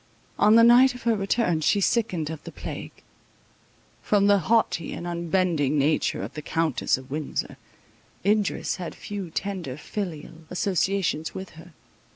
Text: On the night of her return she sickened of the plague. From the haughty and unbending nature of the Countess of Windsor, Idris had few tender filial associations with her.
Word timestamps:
On 0.39 0.55
the 0.55 0.63
night 0.63 0.95
of 0.95 1.03
her 1.03 1.15
return 1.15 1.61
she 1.61 1.79
sickened 1.79 2.31
of 2.31 2.43
the 2.43 2.51
plague. 2.51 3.03
From 4.01 4.25
the 4.25 4.39
haughty 4.39 4.93
and 4.93 5.05
unbending 5.05 5.77
nature 5.77 6.23
of 6.23 6.33
the 6.33 6.41
Countess 6.41 6.97
of 6.97 7.11
Windsor, 7.11 7.55
Idris 8.25 8.77
had 8.77 8.95
few 8.95 9.29
tender 9.29 9.77
filial 9.77 10.45
associations 10.49 11.35
with 11.35 11.51
her. 11.51 11.73